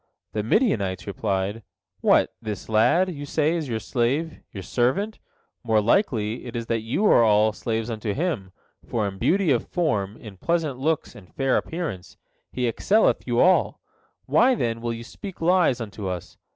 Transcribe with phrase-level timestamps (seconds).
[0.33, 1.61] The Midianites replied:
[1.99, 5.19] "What, this lad, you say, is your slave, your servant?
[5.63, 8.51] More likely is it that you all are slaves unto him,
[8.83, 12.17] for in beauty of form, in pleasant looks, and fair appearance,
[12.51, 13.79] he excelleth you all.
[14.25, 16.35] Why, then, will you speak lies unto us?